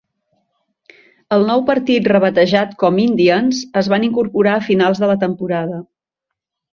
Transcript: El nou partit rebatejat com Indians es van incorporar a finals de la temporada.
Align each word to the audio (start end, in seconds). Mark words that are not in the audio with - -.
El 1.35 1.43
nou 1.49 1.59
partit 1.67 2.07
rebatejat 2.11 2.73
com 2.83 2.97
Indians 3.03 3.59
es 3.83 3.89
van 3.95 4.07
incorporar 4.07 4.55
a 4.55 4.63
finals 4.69 5.03
de 5.05 5.11
la 5.13 5.19
temporada. 5.25 5.79